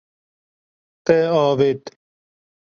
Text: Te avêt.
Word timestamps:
Te 1.05 1.17
avêt. 1.45 1.81